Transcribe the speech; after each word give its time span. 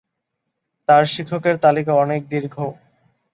তার 0.89 1.03
শিক্ষকের 1.05 1.55
তালিকা 1.57 1.93
অনেক 1.95 2.21
দীর্ঘ। 2.29 2.55